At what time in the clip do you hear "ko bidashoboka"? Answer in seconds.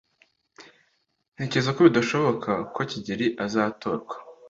1.75-2.51